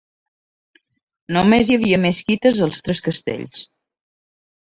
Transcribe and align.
Només 1.37 1.69
hi 1.73 1.77
havia 1.81 1.99
mesquites 2.07 2.63
als 2.69 2.81
tres 2.89 3.03
castells. 3.11 3.61